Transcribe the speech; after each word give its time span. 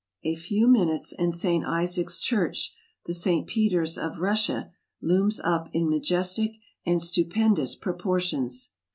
A 0.23 0.33
few 0.33 0.67
minutes, 0.67 1.13
and 1.13 1.31
St. 1.35 1.63
Isaac's 1.63 2.17
Church, 2.17 2.75
the 3.05 3.13
St. 3.13 3.45
Peter's 3.45 3.99
of 3.99 4.17
Russia, 4.19 4.71
looms 4.99 5.39
up 5.43 5.69
in 5.73 5.91
ma 5.91 5.97
jestic 5.99 6.53
and 6.83 6.99
stupendous 6.99 7.75
proportions. 7.75 8.71